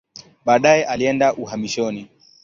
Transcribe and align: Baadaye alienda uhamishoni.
Baadaye 0.45 0.83
alienda 0.87 1.33
uhamishoni. 1.33 2.07